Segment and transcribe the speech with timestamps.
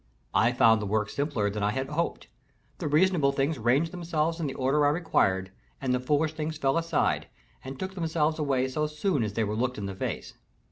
[0.33, 2.25] I found the work simpler than I had hoped;
[2.79, 6.75] the reasonable things ranged themselves in the order I required, and the foolish things fell
[6.75, 7.27] aside,
[7.63, 10.33] and took themselves away so soon as they were looked in the face.